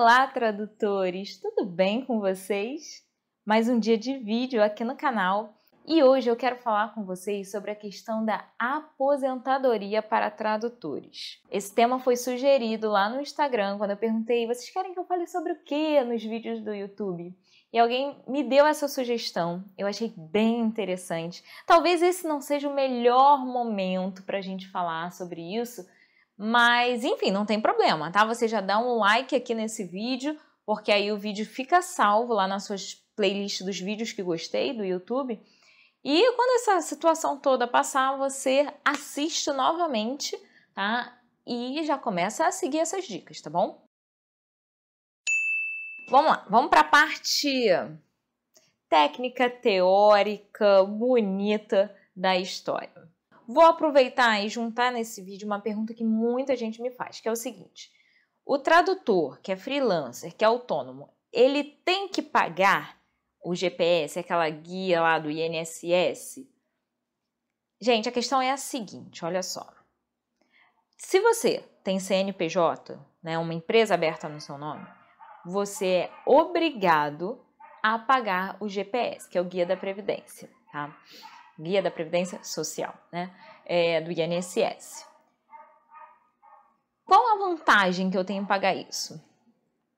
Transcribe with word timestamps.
Olá, 0.00 0.28
tradutores! 0.28 1.40
Tudo 1.40 1.66
bem 1.66 2.04
com 2.04 2.20
vocês? 2.20 3.04
Mais 3.44 3.68
um 3.68 3.80
dia 3.80 3.98
de 3.98 4.16
vídeo 4.16 4.62
aqui 4.62 4.84
no 4.84 4.94
canal 4.94 5.56
e 5.84 6.04
hoje 6.04 6.30
eu 6.30 6.36
quero 6.36 6.54
falar 6.54 6.94
com 6.94 7.04
vocês 7.04 7.50
sobre 7.50 7.72
a 7.72 7.74
questão 7.74 8.24
da 8.24 8.48
aposentadoria 8.56 10.00
para 10.00 10.30
tradutores. 10.30 11.42
Esse 11.50 11.74
tema 11.74 11.98
foi 11.98 12.14
sugerido 12.14 12.88
lá 12.88 13.08
no 13.08 13.20
Instagram 13.20 13.76
quando 13.76 13.90
eu 13.90 13.96
perguntei: 13.96 14.46
vocês 14.46 14.70
querem 14.70 14.94
que 14.94 15.00
eu 15.00 15.04
fale 15.04 15.26
sobre 15.26 15.50
o 15.50 15.64
que 15.64 16.00
nos 16.04 16.22
vídeos 16.22 16.60
do 16.60 16.72
YouTube? 16.72 17.36
E 17.72 17.78
alguém 17.78 18.16
me 18.28 18.44
deu 18.44 18.64
essa 18.66 18.86
sugestão. 18.86 19.64
Eu 19.76 19.88
achei 19.88 20.14
bem 20.16 20.60
interessante. 20.60 21.42
Talvez 21.66 22.02
esse 22.02 22.24
não 22.24 22.40
seja 22.40 22.68
o 22.68 22.74
melhor 22.74 23.44
momento 23.44 24.22
para 24.22 24.38
a 24.38 24.42
gente 24.42 24.70
falar 24.70 25.10
sobre 25.10 25.40
isso, 25.56 25.84
mas, 26.38 27.02
enfim, 27.02 27.32
não 27.32 27.44
tem 27.44 27.60
problema, 27.60 28.12
tá? 28.12 28.24
Você 28.24 28.46
já 28.46 28.60
dá 28.60 28.78
um 28.78 28.96
like 28.98 29.34
aqui 29.34 29.56
nesse 29.56 29.82
vídeo, 29.82 30.38
porque 30.64 30.92
aí 30.92 31.10
o 31.10 31.18
vídeo 31.18 31.44
fica 31.44 31.82
salvo 31.82 32.32
lá 32.32 32.46
nas 32.46 32.64
suas 32.64 32.94
playlists 33.16 33.66
dos 33.66 33.80
vídeos 33.80 34.12
que 34.12 34.22
gostei 34.22 34.72
do 34.72 34.84
YouTube. 34.84 35.40
E 36.04 36.32
quando 36.32 36.60
essa 36.60 36.80
situação 36.80 37.40
toda 37.40 37.66
passar, 37.66 38.16
você 38.16 38.72
assiste 38.84 39.50
novamente, 39.50 40.38
tá? 40.72 41.18
E 41.44 41.82
já 41.82 41.98
começa 41.98 42.46
a 42.46 42.52
seguir 42.52 42.78
essas 42.78 43.04
dicas, 43.04 43.40
tá 43.40 43.50
bom? 43.50 43.84
Vamos 46.08 46.30
lá, 46.30 46.46
vamos 46.48 46.70
para 46.70 46.82
a 46.82 46.84
parte 46.84 47.66
técnica, 48.88 49.50
teórica, 49.50 50.84
bonita 50.84 51.92
da 52.14 52.36
história. 52.36 53.10
Vou 53.50 53.64
aproveitar 53.64 54.44
e 54.44 54.48
juntar 54.50 54.92
nesse 54.92 55.22
vídeo 55.22 55.46
uma 55.46 55.58
pergunta 55.58 55.94
que 55.94 56.04
muita 56.04 56.54
gente 56.54 56.82
me 56.82 56.90
faz, 56.90 57.18
que 57.18 57.26
é 57.26 57.32
o 57.32 57.36
seguinte: 57.36 57.90
o 58.44 58.58
tradutor, 58.58 59.40
que 59.40 59.50
é 59.50 59.56
freelancer, 59.56 60.36
que 60.36 60.44
é 60.44 60.46
autônomo, 60.46 61.10
ele 61.32 61.64
tem 61.64 62.08
que 62.08 62.20
pagar 62.20 63.00
o 63.42 63.54
GPS, 63.54 64.18
aquela 64.18 64.50
guia 64.50 65.00
lá 65.00 65.18
do 65.18 65.30
INSS? 65.30 66.46
Gente, 67.80 68.06
a 68.06 68.12
questão 68.12 68.42
é 68.42 68.50
a 68.50 68.58
seguinte, 68.58 69.24
olha 69.24 69.42
só. 69.42 69.66
Se 70.98 71.18
você 71.18 71.60
tem 71.82 71.98
CNPJ, 71.98 73.00
né, 73.22 73.38
uma 73.38 73.54
empresa 73.54 73.94
aberta 73.94 74.28
no 74.28 74.42
seu 74.42 74.58
nome, 74.58 74.86
você 75.46 75.86
é 75.86 76.10
obrigado 76.26 77.42
a 77.82 77.98
pagar 77.98 78.58
o 78.60 78.68
GPS, 78.68 79.26
que 79.26 79.38
é 79.38 79.40
o 79.40 79.44
guia 79.44 79.64
da 79.64 79.76
previdência, 79.76 80.50
tá? 80.70 80.94
Guia 81.58 81.82
da 81.82 81.90
Previdência 81.90 82.38
Social, 82.44 82.94
né? 83.10 83.30
É, 83.64 84.00
do 84.00 84.12
INSS. 84.12 85.06
Qual 87.04 87.32
a 87.32 87.38
vantagem 87.38 88.10
que 88.10 88.16
eu 88.16 88.24
tenho 88.24 88.42
em 88.42 88.46
pagar 88.46 88.74
isso? 88.74 89.20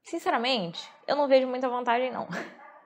Sinceramente, 0.04 0.88
eu 1.06 1.16
não 1.16 1.28
vejo 1.28 1.46
muita 1.46 1.68
vantagem, 1.68 2.10
não. 2.10 2.28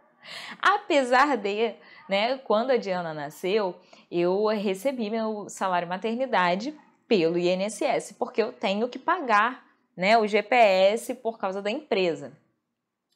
Apesar 0.61 1.36
de, 1.36 1.75
né, 2.08 2.39
quando 2.39 2.70
a 2.70 2.77
Diana 2.77 3.14
nasceu, 3.14 3.78
eu 4.11 4.47
recebi 4.48 5.11
meu 5.11 5.48
salário 5.48 5.86
maternidade 5.86 6.75
pelo 7.06 7.39
INSS, 7.39 8.12
porque 8.19 8.42
eu 8.42 8.52
tenho 8.52 8.89
que 8.89 8.98
pagar 8.98 9.64
né, 9.97 10.19
o 10.19 10.27
GPS 10.27 11.14
por 11.14 11.39
causa 11.39 11.62
da 11.62 11.70
empresa. 11.70 12.33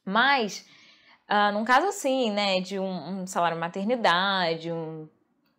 Mas, 0.04 0.66
ah, 1.26 1.50
num 1.52 1.64
caso 1.64 1.86
assim, 1.86 2.30
né, 2.30 2.60
de 2.60 2.78
um, 2.78 3.22
um 3.22 3.26
salário 3.26 3.58
maternidade, 3.58 4.70
um 4.70 5.08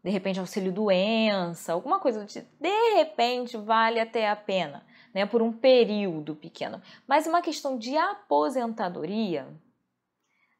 de 0.04 0.10
repente 0.10 0.40
auxílio 0.40 0.72
doença, 0.72 1.74
alguma 1.74 2.00
coisa 2.00 2.26
de, 2.26 2.42
de 2.42 2.94
repente 2.96 3.58
vale 3.58 4.00
até 4.00 4.30
a 4.30 4.36
pena, 4.36 4.84
né, 5.14 5.26
por 5.26 5.42
um 5.42 5.52
período 5.52 6.36
pequeno. 6.36 6.82
Mas 7.08 7.28
uma 7.28 7.42
questão 7.42 7.78
de 7.78 7.98
aposentadoria, 7.98 9.48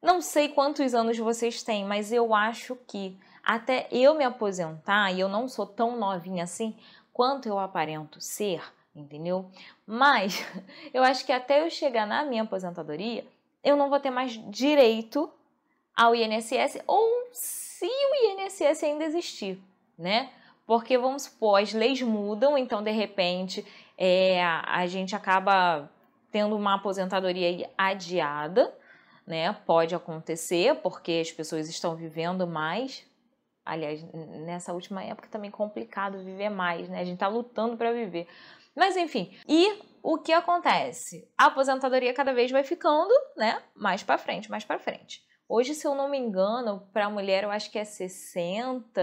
não 0.02 0.22
sei 0.22 0.50
quantos 0.50 0.94
anos 0.94 1.18
vocês 1.18 1.64
têm, 1.64 1.86
mas 1.86 2.12
eu 2.12 2.34
acho 2.34 2.76
que 2.88 3.18
até 3.44 3.88
eu 3.92 4.14
me 4.14 4.24
aposentar, 4.24 5.12
e 5.12 5.20
eu 5.20 5.30
não 5.30 5.48
sou 5.48 5.66
tão 5.66 5.98
novinha 5.98 6.44
assim 6.44 6.76
quanto 7.14 7.48
eu 7.48 7.58
aparento 7.58 8.22
ser, 8.22 8.62
entendeu? 8.96 9.50
Mas 9.86 10.46
eu 10.94 11.04
acho 11.04 11.26
que 11.26 11.32
até 11.32 11.66
eu 11.66 11.70
chegar 11.70 12.06
na 12.06 12.24
minha 12.24 12.44
aposentadoria, 12.44 13.26
eu 13.64 13.76
não 13.76 13.90
vou 13.90 14.00
ter 14.00 14.10
mais 14.10 14.32
direito 14.50 15.32
ao 15.96 16.16
INSS 16.16 16.82
ou 16.88 17.30
se 17.80 17.86
o 17.86 18.42
INSS 18.42 18.84
ainda 18.84 19.06
existir, 19.06 19.58
né? 19.98 20.30
Porque 20.68 20.98
vamos 20.98 21.24
supor, 21.24 21.62
as 21.62 21.72
leis 21.72 22.02
mudam, 22.02 22.58
então 22.58 22.84
de 22.84 22.92
repente 22.92 23.66
é, 23.98 24.44
a 24.44 24.86
gente 24.86 25.16
acaba 25.16 25.90
tendo 26.30 26.58
uma 26.58 26.76
aposentadoria 26.76 27.70
adiada, 27.78 28.78
né? 29.26 29.54
Pode 29.66 29.96
acontecer, 29.96 30.76
porque 30.82 31.22
as 31.22 31.32
pessoas 31.32 31.70
estão 31.70 31.96
vivendo 31.96 32.46
mais. 32.46 33.08
Aliás, 33.66 34.04
nessa 34.14 34.74
última 34.74 35.02
época 35.02 35.30
também 35.30 35.48
é 35.48 35.54
complicado 35.54 36.22
viver 36.22 36.50
mais, 36.50 36.90
né? 36.90 37.00
A 37.00 37.06
gente 37.06 37.20
tá 37.20 37.30
lutando 37.30 37.78
para 37.78 37.94
viver. 37.94 38.28
Mas 38.76 38.98
enfim, 38.98 39.34
e 39.48 39.82
o 40.04 40.18
que 40.18 40.34
acontece? 40.34 41.32
A 41.38 41.46
aposentadoria 41.46 42.14
cada 42.14 42.34
vez 42.34 42.52
vai 42.52 42.66
ficando, 42.66 43.14
né, 43.38 43.64
mais 43.74 44.04
para 44.04 44.18
frente, 44.18 44.52
mais 44.52 44.66
para 44.66 44.80
frente. 44.80 45.29
Hoje, 45.52 45.74
se 45.74 45.88
eu 45.88 45.96
não 45.96 46.08
me 46.08 46.18
engano, 46.20 46.88
para 46.94 47.10
mulher 47.10 47.44
eu 47.44 47.50
acho 47.50 47.72
que 47.72 47.80
é 47.80 47.84
60, 47.84 49.02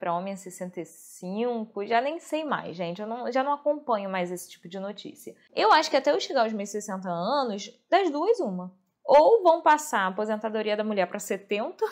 para 0.00 0.12
homem 0.12 0.32
é 0.32 0.36
65, 0.36 1.86
já 1.86 2.00
nem 2.00 2.18
sei 2.18 2.44
mais, 2.44 2.76
gente. 2.76 3.00
Eu 3.00 3.06
não, 3.06 3.30
já 3.30 3.44
não 3.44 3.52
acompanho 3.52 4.10
mais 4.10 4.32
esse 4.32 4.50
tipo 4.50 4.68
de 4.68 4.80
notícia. 4.80 5.36
Eu 5.54 5.70
acho 5.70 5.88
que 5.88 5.96
até 5.96 6.10
eu 6.10 6.18
chegar 6.18 6.42
aos 6.42 6.52
meus 6.52 6.70
60 6.70 7.08
anos, 7.08 7.70
das 7.88 8.10
duas, 8.10 8.40
uma. 8.40 8.76
Ou 9.04 9.44
vão 9.44 9.62
passar 9.62 10.00
a 10.00 10.06
aposentadoria 10.08 10.76
da 10.76 10.82
mulher 10.82 11.06
para 11.06 11.20
70, 11.20 11.84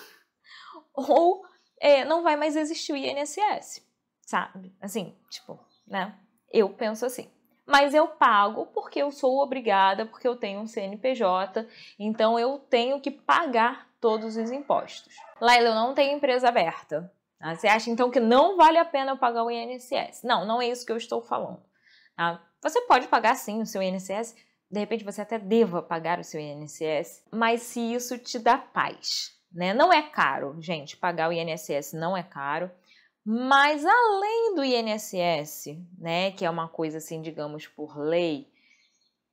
ou 0.93 1.45
é, 1.81 2.05
não 2.05 2.25
vai 2.25 2.35
mais 2.35 2.57
existir 2.57 2.93
o 2.93 2.97
INSS, 2.97 3.81
sabe? 4.27 4.75
Assim, 4.81 5.17
tipo, 5.31 5.57
né? 5.87 6.19
Eu 6.51 6.69
penso 6.69 7.07
assim 7.07 7.31
mas 7.67 7.95
eu 7.95 8.07
pago 8.09 8.67
porque 8.67 9.01
eu 9.01 9.11
sou 9.11 9.41
obrigada, 9.41 10.07
porque 10.07 10.27
eu 10.27 10.37
tenho 10.37 10.61
um 10.61 10.67
CNPJ, 10.67 11.67
então 11.99 12.39
eu 12.39 12.59
tenho 12.59 13.01
que 13.01 13.11
pagar 13.11 13.89
todos 14.01 14.37
os 14.37 14.51
impostos. 14.51 15.15
Laila, 15.41 15.69
eu 15.69 15.75
não 15.75 15.95
tenho 15.95 16.17
empresa 16.17 16.49
aberta. 16.49 17.11
Ah, 17.41 17.55
você 17.55 17.67
acha 17.67 17.91
então 17.91 18.11
que 18.11 18.21
não 18.21 18.57
vale 18.57 18.79
a 18.79 18.85
pena 18.85 19.13
eu 19.13 19.19
pagar 19.19 19.45
o 19.45 19.51
INSS? 19.51 20.23
Não, 20.23 20.47
não 20.47 20.63
é 20.63 20.69
isso 20.69 20.87
que 20.87 20.93
eu 20.93 20.97
estou 20.97 21.21
falando. 21.23 21.63
Tá? 22.17 22.43
Você 22.63 22.81
pode 22.83 23.09
pagar 23.09 23.35
sim 23.35 23.61
o 23.61 23.67
seu 23.67 23.83
INSS, 23.83 24.35
de 24.71 24.81
repente 24.81 25.05
você 25.05 25.21
até 25.21 25.39
deva 25.39 25.83
pagar 25.83 26.19
o 26.19 26.25
seu 26.25 26.41
INSS, 26.41 27.25
mas 27.31 27.63
se 27.63 27.81
isso 27.81 28.19
te 28.19 28.39
dá 28.39 28.57
paz, 28.57 29.35
né? 29.53 29.73
Não 29.73 29.93
é 29.93 30.03
caro, 30.03 30.57
gente, 30.61 30.97
pagar 30.97 31.29
o 31.29 31.33
INSS 31.33 31.93
não 31.93 32.17
é 32.17 32.23
caro. 32.23 32.71
Mas 33.25 33.87
além 33.87 34.55
do 34.55 34.63
INSS, 34.63 35.79
né, 35.99 36.31
que 36.31 36.45
é 36.45 36.51
uma 36.51 36.69
coisa 36.69 36.99
assim, 36.99 37.23
digamos, 37.23 37.67
por 37.67 37.99
lei, 37.99 38.53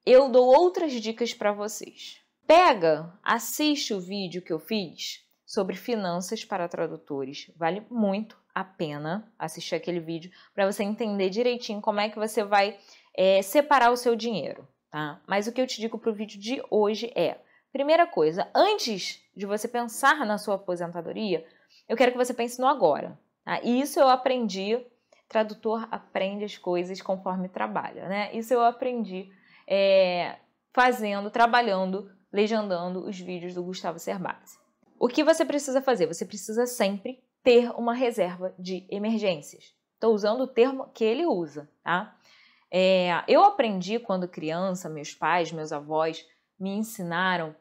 eu 0.06 0.30
dou 0.30 0.48
outras 0.48 0.94
dicas 0.94 1.34
para 1.34 1.52
vocês. 1.52 2.22
Pega, 2.48 3.14
assiste 3.22 3.94
o 3.94 4.00
vídeo 4.00 4.42
que 4.42 4.54
eu 4.54 4.60
fiz 4.60 5.26
sobre 5.46 5.76
finanças 5.76 6.46
para 6.46 6.70
tradutores. 6.70 7.52
Vale 7.58 7.86
muito 7.90 8.40
a 8.56 8.64
pena 8.64 9.30
assistir 9.38 9.76
aquele 9.76 10.00
vídeo 10.00 10.32
para 10.54 10.72
você 10.72 10.84
entender 10.84 11.30
direitinho 11.30 11.82
como 11.82 12.00
é 12.00 12.10
que 12.10 12.18
você 12.18 12.44
vai 12.44 12.80
é, 13.14 13.42
separar 13.42 13.92
o 13.92 13.98
seu 13.98 14.16
dinheiro, 14.16 14.66
tá? 14.90 15.22
Mas 15.28 15.48
o 15.48 15.52
que 15.52 15.62
eu 15.62 15.68
te 15.68 15.82
digo 15.82 16.00
para 16.00 16.10
o 16.10 16.16
vídeo 16.16 16.40
de 16.40 16.64
hoje 16.70 17.12
é: 17.14 17.38
primeira 17.72 18.08
coisa, 18.08 18.50
antes 18.56 19.22
de 19.36 19.46
você 19.46 19.68
pensar 19.68 20.26
na 20.26 20.38
sua 20.38 20.56
aposentadoria, 20.56 21.46
eu 21.88 21.98
quero 21.98 22.14
que 22.14 22.18
você 22.18 22.34
pense 22.34 22.60
no 22.60 22.68
agora. 22.68 23.20
Tá? 23.44 23.62
Isso 23.62 24.00
eu 24.00 24.08
aprendi, 24.10 24.86
tradutor 25.28 25.88
aprende 25.92 26.46
as 26.46 26.58
coisas 26.58 27.02
conforme 27.02 27.50
trabalha, 27.50 28.08
né? 28.08 28.36
Isso 28.36 28.54
eu 28.54 28.62
aprendi 28.62 29.30
é, 29.68 30.38
fazendo, 30.74 31.30
trabalhando, 31.30 32.12
legendando 32.32 33.08
os 33.08 33.20
vídeos 33.20 33.54
do 33.54 33.64
Gustavo 33.64 34.00
Cerbasi. 34.00 34.60
O 35.00 35.08
que 35.08 35.24
você 35.24 35.44
precisa 35.44 35.82
fazer? 35.82 36.08
Você 36.08 36.26
precisa 36.26 36.66
sempre 36.66 37.24
ter 37.44 37.72
uma 37.72 37.94
reserva 37.94 38.54
de 38.58 38.86
emergências. 38.90 39.74
Estou 39.94 40.14
usando 40.14 40.42
o 40.42 40.48
termo 40.48 40.90
que 40.94 41.04
ele 41.04 41.26
usa, 41.26 41.70
tá? 41.84 42.16
É, 42.70 43.24
eu 43.28 43.44
aprendi 43.44 44.00
quando 44.00 44.28
criança, 44.28 44.90
meus 44.90 45.14
pais, 45.14 45.52
meus 45.52 45.72
avós 45.72 46.26
me 46.60 46.70
ensinaram 46.70 47.56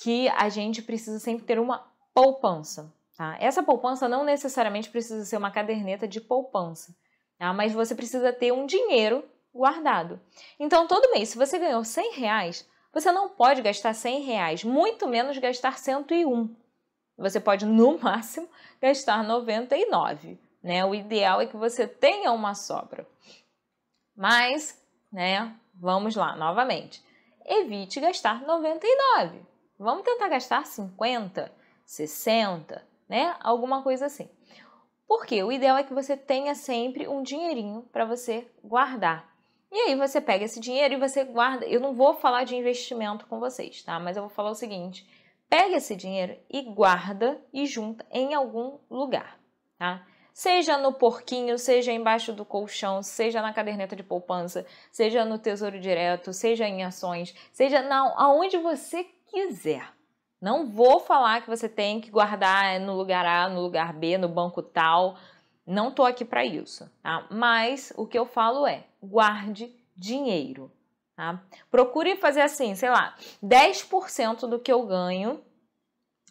que 0.00 0.28
a 0.28 0.48
gente 0.48 0.82
precisa 0.82 1.18
sempre 1.18 1.44
ter 1.44 1.58
uma 1.58 1.86
poupança. 2.14 2.92
Tá? 3.16 3.36
Essa 3.38 3.62
poupança 3.62 4.08
não 4.08 4.24
necessariamente 4.24 4.90
precisa 4.90 5.24
ser 5.24 5.36
uma 5.36 5.50
caderneta 5.50 6.06
de 6.06 6.20
poupança, 6.20 6.94
tá? 7.38 7.52
mas 7.52 7.72
você 7.72 7.94
precisa 7.94 8.32
ter 8.32 8.52
um 8.52 8.66
dinheiro 8.66 9.24
guardado. 9.54 10.20
Então, 10.58 10.88
todo 10.88 11.12
mês, 11.12 11.28
se 11.28 11.38
você 11.38 11.58
ganhou 11.58 11.84
100 11.84 12.14
reais, 12.14 12.68
você 12.92 13.12
não 13.12 13.28
pode 13.28 13.62
gastar 13.62 13.94
100 13.94 14.22
reais, 14.22 14.64
muito 14.64 15.06
menos 15.06 15.38
gastar 15.38 15.78
101. 15.78 16.54
Você 17.16 17.38
pode, 17.38 17.64
no 17.64 17.98
máximo, 18.02 18.48
gastar 18.80 19.22
99. 19.22 20.38
Né? 20.60 20.84
O 20.84 20.94
ideal 20.94 21.40
é 21.40 21.46
que 21.46 21.56
você 21.56 21.86
tenha 21.86 22.32
uma 22.32 22.54
sobra. 22.54 23.06
Mas, 24.16 24.80
né, 25.12 25.54
vamos 25.74 26.16
lá, 26.16 26.34
novamente. 26.34 27.02
evite 27.44 28.00
gastar 28.00 28.42
99. 28.42 29.40
Vamos 29.78 30.04
tentar 30.04 30.28
gastar 30.28 30.64
50, 30.64 31.52
60, 31.84 32.93
né? 33.08 33.34
Alguma 33.40 33.82
coisa 33.82 34.06
assim. 34.06 34.28
Porque 35.06 35.42
o 35.42 35.52
ideal 35.52 35.76
é 35.76 35.84
que 35.84 35.94
você 35.94 36.16
tenha 36.16 36.54
sempre 36.54 37.06
um 37.06 37.22
dinheirinho 37.22 37.82
para 37.92 38.04
você 38.04 38.46
guardar. 38.62 39.32
E 39.70 39.76
aí 39.76 39.96
você 39.96 40.20
pega 40.20 40.44
esse 40.44 40.60
dinheiro 40.60 40.94
e 40.94 40.98
você 40.98 41.24
guarda. 41.24 41.66
Eu 41.66 41.80
não 41.80 41.94
vou 41.94 42.14
falar 42.14 42.44
de 42.44 42.54
investimento 42.54 43.26
com 43.26 43.40
vocês, 43.40 43.82
tá? 43.82 43.98
Mas 43.98 44.16
eu 44.16 44.22
vou 44.22 44.30
falar 44.30 44.50
o 44.50 44.54
seguinte: 44.54 45.06
pega 45.48 45.76
esse 45.76 45.96
dinheiro 45.96 46.36
e 46.48 46.62
guarda 46.62 47.40
e 47.52 47.66
junta 47.66 48.06
em 48.10 48.34
algum 48.34 48.78
lugar, 48.88 49.38
tá? 49.78 50.06
Seja 50.32 50.76
no 50.76 50.92
porquinho, 50.92 51.56
seja 51.58 51.92
embaixo 51.92 52.32
do 52.32 52.44
colchão, 52.44 53.02
seja 53.02 53.40
na 53.40 53.52
caderneta 53.52 53.94
de 53.94 54.02
poupança, 54.02 54.66
seja 54.90 55.24
no 55.24 55.38
tesouro 55.38 55.78
direto, 55.78 56.32
seja 56.32 56.66
em 56.66 56.82
ações, 56.82 57.34
seja 57.52 57.82
na, 57.82 58.12
aonde 58.16 58.58
você 58.58 59.04
quiser. 59.26 59.92
Não 60.44 60.66
vou 60.66 61.00
falar 61.00 61.40
que 61.40 61.48
você 61.48 61.70
tem 61.70 62.02
que 62.02 62.10
guardar 62.10 62.78
no 62.78 62.94
lugar 62.94 63.24
A, 63.24 63.48
no 63.48 63.62
lugar 63.62 63.94
B, 63.94 64.18
no 64.18 64.28
banco 64.28 64.60
tal. 64.60 65.16
Não 65.66 65.90
tô 65.90 66.04
aqui 66.04 66.22
para 66.22 66.44
isso, 66.44 66.86
tá? 67.02 67.26
Mas 67.30 67.94
o 67.96 68.06
que 68.06 68.18
eu 68.18 68.26
falo 68.26 68.66
é: 68.66 68.84
guarde 69.02 69.74
dinheiro, 69.96 70.70
tá? 71.16 71.42
Procure 71.70 72.16
fazer 72.16 72.42
assim, 72.42 72.74
sei 72.74 72.90
lá, 72.90 73.16
10% 73.42 74.40
do 74.46 74.58
que 74.58 74.70
eu 74.70 74.84
ganho 74.84 75.40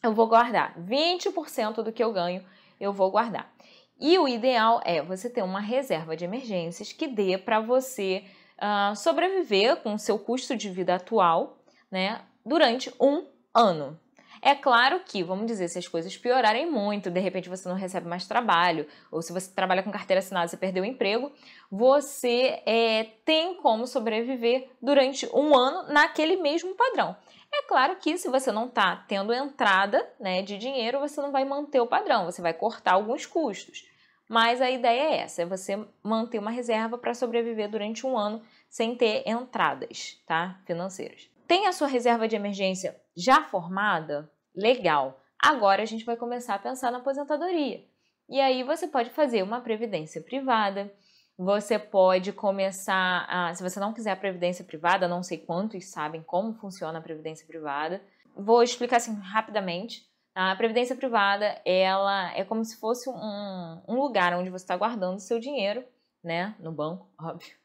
eu 0.03 0.13
vou 0.13 0.27
guardar, 0.27 0.77
20% 0.77 1.81
do 1.81 1.91
que 1.91 2.03
eu 2.03 2.13
ganho 2.13 2.45
eu 2.79 2.93
vou 2.93 3.09
guardar. 3.09 3.51
E 3.99 4.19
o 4.19 4.27
ideal 4.27 4.79
é 4.85 5.01
você 5.01 5.27
ter 5.27 5.41
uma 5.41 5.59
reserva 5.59 6.15
de 6.15 6.23
emergências 6.23 6.93
que 6.93 7.07
dê 7.07 7.35
para 7.35 7.59
você 7.59 8.23
uh, 8.59 8.95
sobreviver 8.95 9.77
com 9.77 9.95
o 9.95 9.99
seu 9.99 10.19
custo 10.19 10.55
de 10.55 10.69
vida 10.69 10.93
atual, 10.93 11.57
né, 11.89 12.21
durante 12.45 12.93
um 13.01 13.25
ano. 13.51 13.99
É 14.45 14.53
claro 14.53 14.99
que, 15.05 15.23
vamos 15.23 15.47
dizer, 15.47 15.69
se 15.69 15.79
as 15.79 15.87
coisas 15.87 16.17
piorarem 16.17 16.69
muito, 16.69 17.09
de 17.09 17.21
repente 17.21 17.47
você 17.47 17.69
não 17.69 17.77
recebe 17.77 18.09
mais 18.09 18.27
trabalho, 18.27 18.85
ou 19.09 19.21
se 19.21 19.31
você 19.31 19.49
trabalha 19.49 19.81
com 19.81 19.89
carteira 19.89 20.19
assinada 20.19 20.53
e 20.53 20.57
perdeu 20.57 20.83
o 20.83 20.85
emprego, 20.85 21.31
você 21.71 22.61
é, 22.65 23.05
tem 23.23 23.55
como 23.55 23.87
sobreviver 23.87 24.69
durante 24.81 25.25
um 25.33 25.55
ano 25.57 25.93
naquele 25.93 26.35
mesmo 26.35 26.75
padrão. 26.75 27.15
É 27.53 27.61
claro 27.69 27.95
que 27.95 28.17
se 28.17 28.27
você 28.27 28.51
não 28.51 28.65
está 28.65 28.97
tendo 29.07 29.31
entrada 29.31 30.05
né, 30.19 30.41
de 30.41 30.57
dinheiro, 30.57 30.99
você 30.99 31.21
não 31.21 31.31
vai 31.31 31.45
manter 31.45 31.79
o 31.79 31.87
padrão, 31.87 32.25
você 32.25 32.41
vai 32.41 32.53
cortar 32.53 32.95
alguns 32.95 33.25
custos. 33.25 33.87
Mas 34.27 34.61
a 34.61 34.69
ideia 34.69 35.03
é 35.03 35.17
essa, 35.19 35.43
é 35.43 35.45
você 35.45 35.87
manter 36.03 36.39
uma 36.39 36.51
reserva 36.51 36.97
para 36.97 37.13
sobreviver 37.13 37.69
durante 37.69 38.05
um 38.05 38.17
ano 38.17 38.41
sem 38.67 38.93
ter 38.93 39.23
entradas 39.25 40.21
tá, 40.25 40.59
financeiras. 40.65 41.32
Tem 41.47 41.67
a 41.67 41.73
sua 41.73 41.87
reserva 41.87 42.27
de 42.27 42.35
emergência 42.35 42.99
já 43.15 43.43
formada? 43.43 44.31
Legal. 44.55 45.19
Agora 45.39 45.81
a 45.81 45.85
gente 45.85 46.05
vai 46.05 46.15
começar 46.15 46.55
a 46.55 46.59
pensar 46.59 46.91
na 46.91 46.99
aposentadoria. 46.99 47.83
E 48.29 48.39
aí 48.39 48.63
você 48.63 48.87
pode 48.87 49.09
fazer 49.09 49.43
uma 49.43 49.61
previdência 49.61 50.21
privada, 50.21 50.91
você 51.37 51.77
pode 51.77 52.31
começar 52.31 53.25
a, 53.27 53.53
se 53.53 53.61
você 53.61 53.79
não 53.79 53.93
quiser 53.93 54.11
a 54.11 54.15
previdência 54.15 54.63
privada, 54.63 55.07
não 55.07 55.21
sei 55.21 55.37
quantos 55.37 55.85
sabem 55.91 56.23
como 56.23 56.53
funciona 56.53 56.99
a 56.99 57.01
previdência 57.01 57.45
privada. 57.45 58.01
Vou 58.35 58.63
explicar 58.63 58.97
assim 58.97 59.13
rapidamente. 59.15 60.07
A 60.35 60.55
previdência 60.55 60.95
privada, 60.95 61.61
ela 61.65 62.35
é 62.35 62.43
como 62.43 62.63
se 62.63 62.79
fosse 62.79 63.09
um, 63.09 63.81
um 63.87 63.95
lugar 63.95 64.33
onde 64.33 64.49
você 64.49 64.63
está 64.63 64.75
guardando 64.77 65.19
seu 65.19 65.39
dinheiro, 65.39 65.83
né, 66.23 66.55
no 66.59 66.71
banco, 66.71 67.07
óbvio. 67.19 67.62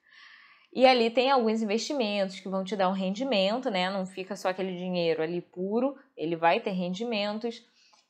E 0.73 0.87
ali 0.87 1.11
tem 1.11 1.31
alguns 1.31 1.62
investimentos 1.62 2.41
que 2.41 2.49
vão 2.49 2.62
te 2.62 2.76
dar 2.76 2.88
um 2.88 2.93
rendimento, 2.93 3.70
né? 3.70 3.91
Não 3.91 4.06
fica 4.06 4.37
só 4.37 4.49
aquele 4.49 4.76
dinheiro 4.76 5.23
ali 5.23 5.41
puro, 5.41 5.97
ele 6.17 6.37
vai 6.37 6.61
ter 6.61 6.70
rendimentos. 6.70 7.65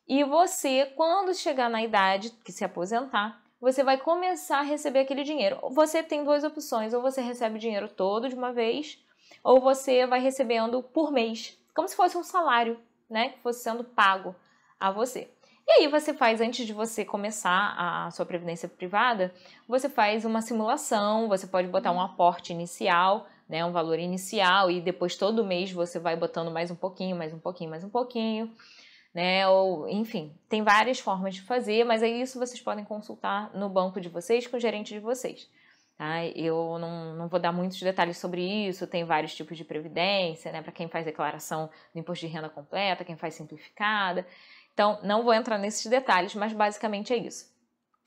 E 0.06 0.24
você, 0.24 0.86
quando 0.96 1.34
chegar 1.34 1.70
na 1.70 1.82
idade 1.82 2.30
que 2.44 2.50
se 2.50 2.64
aposentar, 2.64 3.40
você 3.60 3.82
vai 3.82 3.98
começar 3.98 4.60
a 4.60 4.62
receber 4.62 5.00
aquele 5.00 5.22
dinheiro. 5.22 5.58
Você 5.70 6.02
tem 6.02 6.24
duas 6.24 6.44
opções: 6.44 6.94
ou 6.94 7.02
você 7.02 7.20
recebe 7.20 7.56
o 7.56 7.60
dinheiro 7.60 7.88
todo 7.88 8.28
de 8.28 8.34
uma 8.34 8.52
vez, 8.52 8.98
ou 9.42 9.60
você 9.60 10.06
vai 10.06 10.20
recebendo 10.20 10.82
por 10.82 11.12
mês, 11.12 11.58
como 11.74 11.88
se 11.88 11.96
fosse 11.96 12.16
um 12.16 12.24
salário, 12.24 12.80
né? 13.08 13.30
Que 13.30 13.40
fosse 13.40 13.62
sendo 13.62 13.84
pago 13.84 14.34
a 14.80 14.90
você. 14.90 15.30
E 15.70 15.82
aí 15.82 15.86
você 15.86 16.14
faz, 16.14 16.40
antes 16.40 16.66
de 16.66 16.72
você 16.72 17.04
começar 17.04 17.74
a 17.76 18.10
sua 18.10 18.24
previdência 18.24 18.66
privada, 18.66 19.34
você 19.68 19.86
faz 19.86 20.24
uma 20.24 20.40
simulação, 20.40 21.28
você 21.28 21.46
pode 21.46 21.68
botar 21.68 21.92
um 21.92 22.00
aporte 22.00 22.54
inicial, 22.54 23.26
né, 23.46 23.62
um 23.62 23.70
valor 23.70 23.98
inicial, 23.98 24.70
e 24.70 24.80
depois 24.80 25.14
todo 25.14 25.44
mês 25.44 25.70
você 25.70 25.98
vai 25.98 26.16
botando 26.16 26.50
mais 26.50 26.70
um 26.70 26.74
pouquinho, 26.74 27.14
mais 27.14 27.34
um 27.34 27.38
pouquinho, 27.38 27.68
mais 27.68 27.84
um 27.84 27.90
pouquinho, 27.90 28.50
né? 29.12 29.46
Ou, 29.46 29.86
enfim, 29.90 30.34
tem 30.48 30.62
várias 30.62 31.00
formas 31.00 31.34
de 31.34 31.42
fazer, 31.42 31.84
mas 31.84 32.02
é 32.02 32.08
isso 32.08 32.38
vocês 32.38 32.62
podem 32.62 32.82
consultar 32.84 33.54
no 33.54 33.68
banco 33.68 34.00
de 34.00 34.08
vocês 34.08 34.46
com 34.46 34.56
o 34.56 34.60
gerente 34.60 34.94
de 34.94 35.00
vocês. 35.00 35.50
Tá? 35.98 36.24
Eu 36.26 36.78
não, 36.78 37.16
não 37.16 37.28
vou 37.28 37.40
dar 37.40 37.52
muitos 37.52 37.80
detalhes 37.80 38.16
sobre 38.16 38.40
isso, 38.40 38.86
tem 38.86 39.04
vários 39.04 39.34
tipos 39.34 39.56
de 39.56 39.64
previdência, 39.64 40.50
né? 40.50 40.62
Para 40.62 40.72
quem 40.72 40.88
faz 40.88 41.04
declaração 41.04 41.68
do 41.92 41.98
imposto 41.98 42.24
de 42.26 42.32
renda 42.32 42.48
completa, 42.48 43.04
quem 43.04 43.16
faz 43.16 43.34
simplificada. 43.34 44.24
Então, 44.78 44.96
não 45.02 45.24
vou 45.24 45.34
entrar 45.34 45.58
nesses 45.58 45.84
detalhes, 45.86 46.36
mas 46.36 46.52
basicamente 46.52 47.12
é 47.12 47.16
isso. 47.16 47.52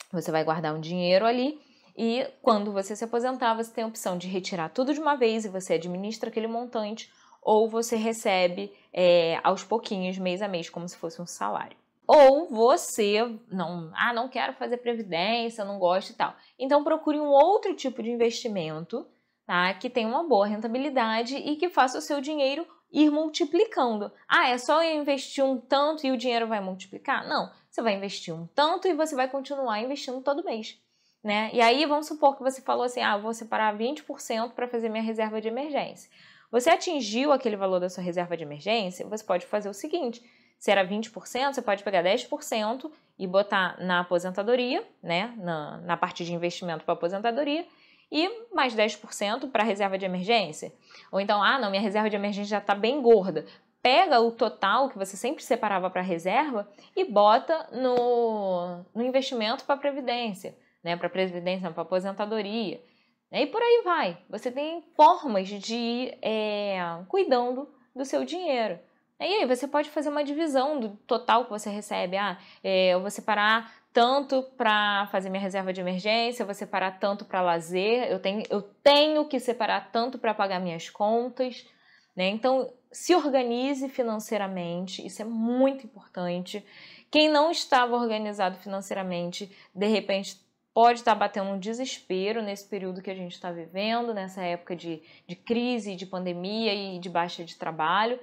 Você 0.10 0.32
vai 0.32 0.42
guardar 0.42 0.74
um 0.74 0.80
dinheiro 0.80 1.26
ali 1.26 1.60
e 1.98 2.26
quando 2.42 2.72
você 2.72 2.96
se 2.96 3.04
aposentar, 3.04 3.54
você 3.56 3.74
tem 3.74 3.84
a 3.84 3.88
opção 3.88 4.18
de 4.18 4.30
retirar 4.30 4.70
tudo 4.70 4.94
de 4.94 5.02
uma 5.02 5.18
vez 5.18 5.44
e 5.44 5.50
você 5.50 5.74
administra 5.74 6.30
aquele 6.30 6.48
montante, 6.48 7.12
ou 7.42 7.68
você 7.68 7.98
recebe 7.98 8.74
é, 8.94 9.38
aos 9.44 9.66
pouquinhos, 9.66 10.18
mês 10.18 10.42
a 10.42 10.48
mês, 10.48 10.70
como 10.70 10.88
se 10.88 10.96
fosse 10.96 11.22
um 11.22 11.26
salário. 11.26 11.76
Ou 12.08 12.48
você 12.48 13.20
não, 13.52 13.92
ah, 13.94 14.14
não 14.14 14.30
quero 14.30 14.54
fazer 14.54 14.78
previdência, 14.78 15.66
não 15.66 15.78
gosto 15.78 16.12
e 16.12 16.14
tal. 16.14 16.34
Então 16.58 16.86
procure 16.86 17.20
um 17.20 17.28
outro 17.28 17.76
tipo 17.76 18.02
de 18.02 18.10
investimento, 18.10 19.06
tá? 19.46 19.74
Que 19.74 19.90
tenha 19.90 20.08
uma 20.08 20.24
boa 20.26 20.48
rentabilidade 20.48 21.36
e 21.36 21.58
que 21.58 21.68
faça 21.68 21.98
o 21.98 22.02
seu 22.02 22.22
dinheiro 22.22 22.66
ir 22.92 23.10
multiplicando. 23.10 24.12
Ah, 24.28 24.50
é 24.50 24.58
só 24.58 24.84
eu 24.84 25.00
investir 25.00 25.44
um 25.44 25.58
tanto 25.58 26.06
e 26.06 26.12
o 26.12 26.18
dinheiro 26.18 26.48
vai 26.48 26.60
multiplicar? 26.60 27.28
Não, 27.28 27.52
você 27.70 27.82
vai 27.82 27.96
investir 27.96 28.34
um 28.34 28.46
tanto 28.48 28.88
e 28.88 28.94
você 28.94 29.16
vai 29.16 29.30
continuar 29.30 29.80
investindo 29.82 30.22
todo 30.22 30.44
mês. 30.44 30.78
Né? 31.24 31.52
E 31.54 31.62
aí 31.62 31.86
vamos 31.86 32.08
supor 32.08 32.36
que 32.36 32.44
você 32.44 32.62
falou 32.62 32.84
assim: 32.84 33.02
ah, 33.02 33.18
vou 33.18 33.34
separar 33.34 33.78
20% 33.78 34.54
para 34.54 34.68
fazer 34.68 34.90
minha 34.90 35.04
reserva 35.04 35.40
de 35.40 35.48
emergência. 35.48 36.10
Você 36.52 36.70
atingiu 36.70 37.32
aquele 37.32 37.56
valor 37.56 37.80
da 37.80 37.90
sua 37.90 38.04
reserva 38.04 38.36
de 38.36 38.44
emergência, 38.44 39.08
você 39.08 39.24
pode 39.24 39.46
fazer 39.46 39.70
o 39.70 39.74
seguinte: 39.74 40.22
se 40.58 40.70
era 40.70 40.86
20%, 40.86 41.54
você 41.54 41.62
pode 41.62 41.84
pegar 41.84 42.04
10% 42.04 42.92
e 43.18 43.28
botar 43.28 43.80
na 43.80 44.02
aposentadoria, 44.02 44.86
né? 45.02 45.34
Na, 45.38 45.78
na 45.78 45.96
parte 45.96 46.26
de 46.26 46.34
investimento 46.34 46.84
para 46.84 46.94
aposentadoria, 46.94 47.66
e 48.12 48.48
mais 48.54 48.76
10% 48.76 49.50
para 49.50 49.64
reserva 49.64 49.98
de 49.98 50.06
emergência. 50.06 50.74
Ou 51.12 51.20
então, 51.20 51.42
ah, 51.42 51.58
não, 51.58 51.70
minha 51.70 51.82
reserva 51.82 52.10
de 52.10 52.16
emergência 52.16 52.50
já 52.50 52.58
está 52.58 52.76
bem 52.76 53.02
gorda. 53.02 53.46
Pega 53.82 54.20
o 54.20 54.32
total 54.32 54.90
que 54.90 54.98
você 54.98 55.16
sempre 55.18 55.44
separava 55.44 55.90
para 55.90 56.02
reserva 56.02 56.70
e 56.96 57.06
bota 57.06 57.68
no, 57.72 58.84
no 58.94 59.04
investimento 59.04 59.64
para 59.64 59.78
previdência, 59.78 60.56
né? 60.84 60.96
Para 60.96 61.10
previdência, 61.10 61.72
para 61.72 61.82
aposentadoria. 61.82 62.84
E 63.32 63.48
por 63.48 63.62
aí 63.62 63.82
vai. 63.84 64.18
Você 64.30 64.52
tem 64.52 64.84
formas 64.96 65.48
de 65.48 65.76
ir 65.76 66.18
é, 66.22 66.80
cuidando 67.08 67.68
do 67.96 68.04
seu 68.04 68.26
dinheiro. 68.26 68.78
E 69.22 69.36
aí 69.36 69.46
você 69.46 69.68
pode 69.68 69.90
fazer 69.90 70.10
uma 70.10 70.24
divisão 70.24 70.80
do 70.80 70.90
total 71.06 71.46
que 71.46 71.52
você 71.52 71.70
recebe. 71.70 72.18
Ah, 72.18 72.40
é, 72.64 72.90
eu 72.90 73.02
vou 73.02 73.12
separar 73.12 73.72
tanto 73.94 74.42
para 74.58 75.08
fazer 75.12 75.30
minha 75.30 75.42
reserva 75.42 75.72
de 75.72 75.82
emergência, 75.82 76.42
eu 76.42 76.48
vou 76.48 76.56
separar 76.56 77.00
tanto 77.00 77.26
para 77.26 77.42
lazer, 77.42 78.10
eu 78.10 78.20
tenho, 78.20 78.44
eu 78.50 78.62
tenho 78.62 79.26
que 79.28 79.40
separar 79.40 79.92
tanto 79.92 80.18
para 80.18 80.34
pagar 80.34 80.60
minhas 80.60 80.90
contas. 80.90 81.68
Né? 82.16 82.30
Então, 82.30 82.74
se 82.92 83.14
organize 83.16 83.88
financeiramente, 83.90 85.06
isso 85.06 85.22
é 85.22 85.26
muito 85.26 85.86
importante. 85.86 86.66
Quem 87.12 87.30
não 87.30 87.52
estava 87.52 87.96
organizado 87.96 88.58
financeiramente, 88.58 89.56
de 89.76 89.88
repente 89.88 90.40
pode 90.74 91.00
estar 91.00 91.14
batendo 91.14 91.50
um 91.50 91.60
desespero 91.60 92.42
nesse 92.42 92.68
período 92.68 93.02
que 93.02 93.12
a 93.12 93.16
gente 93.16 93.34
está 93.34 93.52
vivendo, 93.52 94.14
nessa 94.14 94.42
época 94.42 94.76
de, 94.76 95.02
de 95.28 95.36
crise, 95.36 95.96
de 95.96 96.06
pandemia 96.06 96.74
e 96.74 96.98
de 96.98 97.10
baixa 97.10 97.44
de 97.44 97.56
trabalho. 97.56 98.18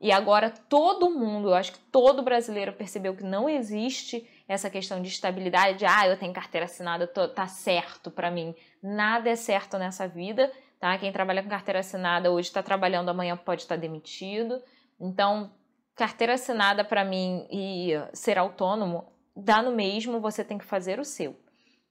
E 0.00 0.12
agora 0.12 0.50
todo 0.50 1.10
mundo, 1.10 1.48
eu 1.48 1.54
acho 1.54 1.72
que 1.72 1.78
todo 1.78 2.22
brasileiro 2.22 2.72
percebeu 2.72 3.14
que 3.16 3.22
não 3.22 3.48
existe 3.48 4.28
essa 4.46 4.68
questão 4.68 5.00
de 5.00 5.08
estabilidade, 5.08 5.78
de 5.78 5.86
ah, 5.86 6.06
eu 6.06 6.18
tenho 6.18 6.32
carteira 6.32 6.66
assinada, 6.66 7.06
tô, 7.06 7.28
tá 7.28 7.46
certo 7.46 8.10
para 8.10 8.30
mim. 8.30 8.54
Nada 8.82 9.30
é 9.30 9.36
certo 9.36 9.78
nessa 9.78 10.06
vida, 10.06 10.52
tá? 10.78 10.96
Quem 10.98 11.12
trabalha 11.12 11.42
com 11.42 11.48
carteira 11.48 11.80
assinada 11.80 12.30
hoje 12.30 12.48
está 12.48 12.62
trabalhando, 12.62 13.08
amanhã 13.08 13.36
pode 13.36 13.62
estar 13.62 13.76
demitido. 13.76 14.62
Então, 15.00 15.50
carteira 15.94 16.34
assinada 16.34 16.84
para 16.84 17.04
mim 17.04 17.46
e 17.50 17.92
ser 18.12 18.36
autônomo 18.36 19.10
dá 19.34 19.62
no 19.62 19.72
mesmo, 19.72 20.20
você 20.20 20.44
tem 20.44 20.58
que 20.58 20.64
fazer 20.64 21.00
o 21.00 21.04
seu, 21.04 21.36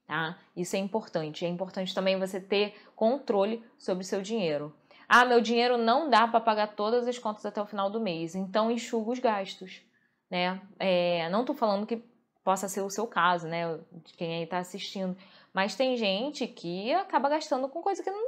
tá? 0.06 0.38
Isso 0.56 0.76
é 0.76 0.78
importante. 0.78 1.44
É 1.44 1.48
importante 1.48 1.94
também 1.94 2.18
você 2.18 2.40
ter 2.40 2.74
controle 2.94 3.62
sobre 3.76 4.04
o 4.04 4.06
seu 4.06 4.22
dinheiro. 4.22 4.74
Ah, 5.08 5.24
meu 5.24 5.40
dinheiro 5.40 5.76
não 5.76 6.08
dá 6.08 6.26
para 6.26 6.40
pagar 6.40 6.68
todas 6.68 7.06
as 7.06 7.18
contas 7.18 7.44
até 7.44 7.60
o 7.60 7.66
final 7.66 7.90
do 7.90 8.00
mês, 8.00 8.34
então 8.34 8.70
enxuga 8.70 9.10
os 9.10 9.18
gastos, 9.18 9.82
né? 10.30 10.60
É, 10.78 11.28
não 11.28 11.44
tô 11.44 11.54
falando 11.54 11.86
que 11.86 12.02
possa 12.42 12.68
ser 12.68 12.82
o 12.82 12.90
seu 12.90 13.06
caso, 13.06 13.46
né? 13.48 13.78
De 13.92 14.14
quem 14.14 14.38
aí 14.38 14.46
tá 14.46 14.58
assistindo, 14.58 15.16
mas 15.52 15.74
tem 15.74 15.96
gente 15.96 16.46
que 16.46 16.92
acaba 16.92 17.28
gastando 17.28 17.68
com 17.68 17.82
coisa 17.82 18.02
que 18.02 18.10
não, 18.10 18.22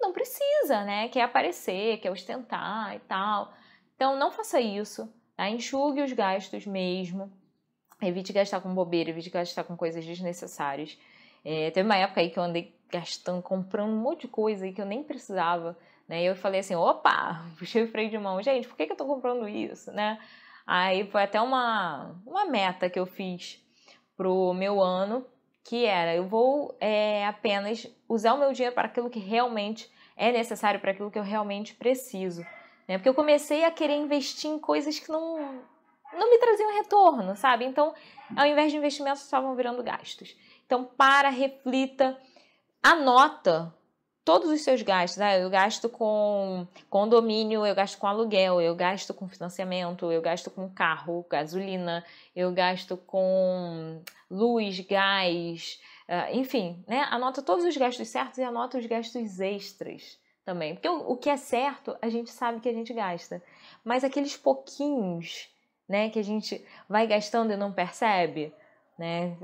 não 0.00 0.12
precisa, 0.12 0.84
né? 0.84 1.08
Quer 1.08 1.22
aparecer, 1.22 1.98
quer 1.98 2.10
ostentar 2.10 2.96
e 2.96 3.00
tal. 3.00 3.52
Então 3.94 4.16
não 4.16 4.30
faça 4.30 4.60
isso, 4.60 5.12
tá? 5.36 5.48
Enxugue 5.48 6.02
os 6.02 6.12
gastos 6.12 6.66
mesmo. 6.66 7.30
Evite 8.02 8.32
gastar 8.32 8.60
com 8.62 8.74
bobeira, 8.74 9.10
evite 9.10 9.28
gastar 9.28 9.64
com 9.64 9.76
coisas 9.76 10.04
desnecessárias. 10.04 10.98
É, 11.44 11.70
teve 11.70 11.86
uma 11.86 11.96
época 11.96 12.20
aí 12.20 12.30
que 12.30 12.38
eu 12.38 12.42
andei 12.42 12.74
gastando, 12.90 13.42
comprando 13.42 13.90
um 13.90 14.00
monte 14.00 14.22
de 14.22 14.28
coisa 14.28 14.64
aí 14.64 14.72
que 14.72 14.80
eu 14.80 14.86
nem 14.86 15.02
precisava, 15.02 15.76
né? 16.10 16.24
E 16.24 16.26
eu 16.26 16.34
falei 16.34 16.58
assim, 16.58 16.74
opa, 16.74 17.40
puxei 17.56 17.84
o 17.84 17.88
freio 17.88 18.10
de 18.10 18.18
mão, 18.18 18.42
gente, 18.42 18.66
por 18.66 18.76
que, 18.76 18.84
que 18.84 18.92
eu 18.92 18.96
tô 18.96 19.06
comprando 19.06 19.48
isso, 19.48 19.92
né? 19.92 20.18
Aí 20.66 21.06
foi 21.06 21.22
até 21.22 21.40
uma, 21.40 22.16
uma 22.26 22.44
meta 22.46 22.90
que 22.90 22.98
eu 22.98 23.06
fiz 23.06 23.64
pro 24.16 24.52
meu 24.52 24.82
ano, 24.82 25.24
que 25.64 25.86
era, 25.86 26.12
eu 26.12 26.26
vou 26.26 26.76
é, 26.80 27.24
apenas 27.26 27.86
usar 28.08 28.34
o 28.34 28.38
meu 28.38 28.52
dinheiro 28.52 28.74
para 28.74 28.88
aquilo 28.88 29.08
que 29.08 29.20
realmente 29.20 29.88
é 30.16 30.32
necessário, 30.32 30.80
para 30.80 30.90
aquilo 30.90 31.12
que 31.12 31.18
eu 31.18 31.22
realmente 31.22 31.74
preciso. 31.74 32.42
Né? 32.88 32.98
Porque 32.98 33.08
eu 33.08 33.14
comecei 33.14 33.64
a 33.64 33.70
querer 33.70 33.94
investir 33.94 34.50
em 34.50 34.58
coisas 34.58 34.98
que 34.98 35.10
não, 35.10 35.62
não 36.12 36.28
me 36.28 36.38
traziam 36.38 36.74
retorno, 36.74 37.36
sabe? 37.36 37.64
Então, 37.64 37.94
ao 38.36 38.46
invés 38.46 38.72
de 38.72 38.78
investimentos, 38.78 39.22
estavam 39.22 39.54
virando 39.54 39.82
gastos. 39.82 40.36
Então, 40.66 40.84
para, 40.84 41.28
reflita, 41.28 42.18
anota 42.82 43.72
todos 44.30 44.48
os 44.48 44.60
seus 44.60 44.80
gastos. 44.80 45.18
Né? 45.18 45.42
Eu 45.42 45.50
gasto 45.50 45.88
com 45.88 46.64
condomínio, 46.88 47.66
eu 47.66 47.74
gasto 47.74 47.98
com 47.98 48.06
aluguel, 48.06 48.60
eu 48.60 48.76
gasto 48.76 49.12
com 49.12 49.28
financiamento, 49.28 50.12
eu 50.12 50.22
gasto 50.22 50.48
com 50.48 50.70
carro, 50.70 51.26
gasolina, 51.28 52.04
eu 52.36 52.52
gasto 52.52 52.96
com 52.96 54.00
luz, 54.30 54.78
gás, 54.80 55.80
uh, 56.08 56.32
enfim, 56.32 56.80
né? 56.86 57.08
Anota 57.10 57.42
todos 57.42 57.64
os 57.64 57.76
gastos 57.76 58.06
certos 58.06 58.38
e 58.38 58.44
anota 58.44 58.78
os 58.78 58.86
gastos 58.86 59.40
extras 59.40 60.16
também. 60.44 60.74
Porque 60.74 60.88
o, 60.88 61.10
o 61.10 61.16
que 61.16 61.28
é 61.28 61.36
certo, 61.36 61.96
a 62.00 62.08
gente 62.08 62.30
sabe 62.30 62.60
que 62.60 62.68
a 62.68 62.72
gente 62.72 62.94
gasta. 62.94 63.42
Mas 63.82 64.04
aqueles 64.04 64.36
pouquinhos, 64.36 65.48
né, 65.88 66.08
que 66.08 66.20
a 66.20 66.24
gente 66.24 66.64
vai 66.88 67.04
gastando 67.04 67.52
e 67.52 67.56
não 67.56 67.72
percebe, 67.72 68.54
né? 69.00 69.34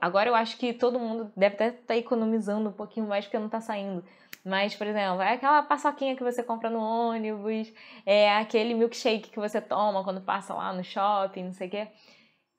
Agora 0.00 0.30
eu 0.30 0.36
acho 0.36 0.56
que 0.56 0.72
todo 0.72 1.00
mundo 1.00 1.32
deve 1.36 1.56
estar 1.56 1.72
tá 1.84 1.96
economizando 1.96 2.68
um 2.68 2.72
pouquinho 2.72 3.08
mais 3.08 3.24
porque 3.24 3.40
não 3.40 3.46
está 3.46 3.60
saindo. 3.60 4.04
Mas, 4.44 4.76
por 4.76 4.86
exemplo, 4.86 5.20
é 5.20 5.32
aquela 5.32 5.64
paçoquinha 5.64 6.14
que 6.14 6.22
você 6.22 6.44
compra 6.44 6.70
no 6.70 6.78
ônibus, 6.78 7.72
é 8.06 8.32
aquele 8.36 8.72
milkshake 8.72 9.30
que 9.30 9.40
você 9.40 9.60
toma 9.60 10.04
quando 10.04 10.20
passa 10.20 10.54
lá 10.54 10.72
no 10.72 10.84
shopping, 10.84 11.46
não 11.46 11.52
sei 11.52 11.66
o 11.66 11.70
quê. 11.70 11.88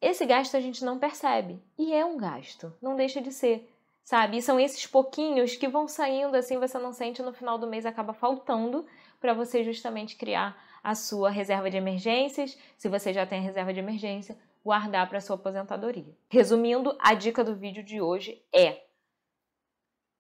Esse 0.02 0.26
gasto 0.26 0.58
a 0.58 0.60
gente 0.60 0.84
não 0.84 1.00
percebe. 1.00 1.64
E 1.80 1.94
é 1.94 2.04
um 2.04 2.18
gasto, 2.18 2.76
não 2.82 2.98
deixa 2.98 3.22
de 3.22 3.32
ser, 3.32 3.72
sabe? 4.04 4.38
E 4.38 4.42
são 4.42 4.60
esses 4.60 4.86
pouquinhos 4.86 5.56
que 5.56 5.70
vão 5.70 5.88
saindo 5.88 6.36
assim, 6.36 6.60
você 6.60 6.78
não 6.78 6.92
sente, 6.92 7.22
no 7.22 7.32
final 7.32 7.58
do 7.58 7.66
mês 7.66 7.86
acaba 7.86 8.12
faltando 8.12 8.86
para 9.22 9.34
você 9.34 9.64
justamente 9.64 10.18
criar 10.18 10.62
a 10.84 10.96
sua 10.96 11.30
reserva 11.30 11.70
de 11.70 11.78
emergências. 11.78 12.58
Se 12.78 12.90
você 12.90 13.14
já 13.14 13.26
tem 13.26 13.40
a 13.40 13.44
reserva 13.44 13.74
de 13.74 13.80
emergência, 13.80 14.38
guardar 14.64 15.08
para 15.10 15.22
sua 15.22 15.36
aposentadoria. 15.36 16.16
Resumindo, 16.30 16.96
a 17.00 17.14
dica 17.14 17.44
do 17.44 17.56
vídeo 17.56 17.84
de 17.84 18.02
hoje 18.02 18.44
é 18.54 18.82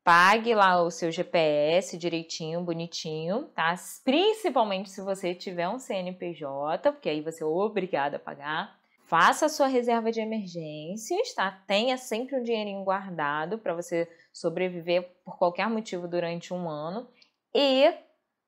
Pague 0.03 0.55
lá 0.55 0.81
o 0.81 0.89
seu 0.89 1.11
GPS 1.11 1.95
direitinho, 1.95 2.63
bonitinho, 2.63 3.43
tá? 3.53 3.75
Principalmente 4.03 4.89
se 4.89 4.99
você 4.99 5.35
tiver 5.35 5.69
um 5.69 5.77
CNPJ, 5.77 6.91
porque 6.91 7.07
aí 7.07 7.21
você 7.21 7.43
é 7.43 7.45
obrigado 7.45 8.15
a 8.15 8.19
pagar. 8.19 8.79
Faça 9.03 9.45
a 9.45 9.49
sua 9.49 9.67
reserva 9.67 10.11
de 10.11 10.19
emergências, 10.19 11.35
tá? 11.35 11.51
Tenha 11.67 11.97
sempre 11.97 12.35
um 12.35 12.41
dinheirinho 12.41 12.83
guardado 12.83 13.59
para 13.59 13.75
você 13.75 14.09
sobreviver 14.33 15.07
por 15.23 15.37
qualquer 15.37 15.69
motivo 15.69 16.07
durante 16.07 16.51
um 16.51 16.67
ano. 16.67 17.07
E 17.53 17.93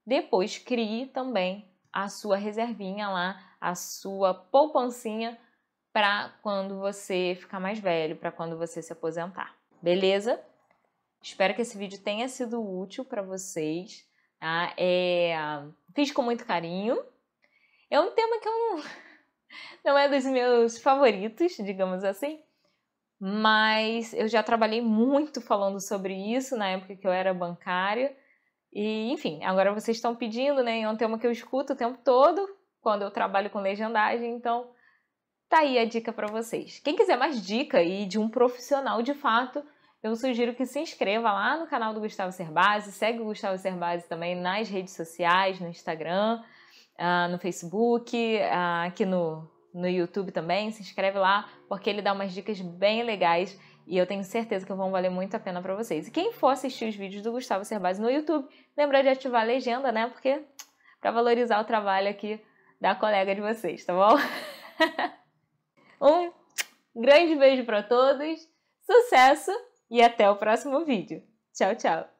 depois 0.07 0.57
crie 0.57 1.05
também 1.05 1.69
a 1.91 2.09
sua 2.09 2.35
reservinha 2.35 3.09
lá, 3.09 3.39
a 3.61 3.75
sua 3.75 4.33
poupancinha 4.33 5.37
para 5.93 6.33
quando 6.41 6.79
você 6.79 7.37
ficar 7.39 7.59
mais 7.59 7.77
velho, 7.77 8.15
para 8.15 8.31
quando 8.31 8.57
você 8.57 8.81
se 8.81 8.91
aposentar. 8.91 9.55
Beleza? 9.81 10.43
Espero 11.21 11.53
que 11.53 11.61
esse 11.61 11.77
vídeo 11.77 12.01
tenha 12.01 12.27
sido 12.27 12.59
útil 12.61 13.05
para 13.05 13.21
vocês. 13.21 14.03
Tá? 14.39 14.73
É, 14.75 15.35
fiz 15.95 16.11
com 16.11 16.23
muito 16.23 16.45
carinho. 16.45 16.97
É 17.91 17.99
um 17.99 18.11
tema 18.11 18.39
que 18.39 18.47
eu 18.47 18.51
não, 18.51 18.83
não 19.85 19.97
é 19.97 20.09
dos 20.09 20.25
meus 20.25 20.79
favoritos, 20.79 21.55
digamos 21.57 22.03
assim. 22.03 22.41
Mas 23.19 24.13
eu 24.13 24.27
já 24.27 24.41
trabalhei 24.41 24.81
muito 24.81 25.39
falando 25.39 25.79
sobre 25.79 26.13
isso 26.13 26.57
na 26.57 26.69
época 26.69 26.95
que 26.95 27.07
eu 27.07 27.11
era 27.11 27.33
bancária. 27.33 28.17
E, 28.73 29.11
enfim, 29.11 29.43
agora 29.43 29.71
vocês 29.71 29.97
estão 29.97 30.15
pedindo, 30.15 30.63
né? 30.63 30.81
É 30.81 30.89
um 30.89 30.97
tema 30.97 31.19
que 31.19 31.27
eu 31.27 31.31
escuto 31.31 31.73
o 31.73 31.75
tempo 31.75 31.99
todo 32.03 32.45
quando 32.81 33.03
eu 33.03 33.11
trabalho 33.11 33.49
com 33.51 33.59
legendagem, 33.59 34.35
então 34.35 34.72
tá 35.53 35.59
aí 35.59 35.77
a 35.77 35.85
dica 35.85 36.11
para 36.11 36.25
vocês. 36.25 36.81
Quem 36.83 36.95
quiser 36.95 37.15
mais 37.15 37.45
dica 37.45 37.77
aí 37.77 38.07
de 38.07 38.17
um 38.17 38.27
profissional 38.27 39.03
de 39.03 39.13
fato, 39.13 39.63
eu 40.01 40.15
sugiro 40.15 40.55
que 40.55 40.65
se 40.65 40.79
inscreva 40.79 41.31
lá 41.31 41.55
no 41.57 41.67
canal 41.67 41.93
do 41.93 41.99
Gustavo 41.99 42.31
Cerbasi, 42.31 42.91
segue 42.91 43.19
o 43.19 43.25
Gustavo 43.25 43.55
Cerbasi 43.59 44.09
também 44.09 44.35
nas 44.35 44.67
redes 44.67 44.95
sociais, 44.95 45.59
no 45.59 45.67
Instagram, 45.67 46.41
uh, 46.97 47.31
no 47.31 47.37
Facebook, 47.37 48.17
uh, 48.17 48.87
aqui 48.87 49.05
no, 49.05 49.47
no 49.71 49.87
YouTube 49.87 50.31
também, 50.31 50.71
se 50.71 50.81
inscreve 50.81 51.19
lá, 51.19 51.47
porque 51.69 51.87
ele 51.87 52.01
dá 52.01 52.13
umas 52.13 52.33
dicas 52.33 52.59
bem 52.59 53.03
legais 53.03 53.55
e 53.85 53.95
eu 53.95 54.07
tenho 54.07 54.23
certeza 54.23 54.65
que 54.65 54.73
vão 54.73 54.89
valer 54.89 55.11
muito 55.11 55.35
a 55.35 55.39
pena 55.39 55.61
para 55.61 55.75
vocês. 55.75 56.07
E 56.07 56.11
quem 56.11 56.33
for 56.33 56.47
assistir 56.47 56.89
os 56.89 56.95
vídeos 56.95 57.21
do 57.21 57.31
Gustavo 57.31 57.63
Cerbasi 57.63 58.01
no 58.01 58.09
YouTube, 58.09 58.47
lembra 58.75 59.03
de 59.03 59.09
ativar 59.09 59.41
a 59.41 59.45
legenda, 59.45 59.91
né? 59.91 60.07
Porque 60.07 60.43
para 60.99 61.11
valorizar 61.11 61.61
o 61.61 61.63
trabalho 61.63 62.09
aqui 62.09 62.41
da 62.81 62.95
colega 62.95 63.35
de 63.35 63.41
vocês, 63.41 63.85
tá 63.85 63.93
bom? 63.93 64.17
um 66.03 66.31
grande 67.01 67.35
beijo 67.35 67.65
para 67.65 67.81
todos, 67.81 68.47
sucesso! 68.85 69.51
e 69.93 70.01
até 70.01 70.27
o 70.27 70.35
próximo 70.35 70.83
vídeo. 70.83 71.21
Tchau, 71.53 71.75
tchau! 71.75 72.12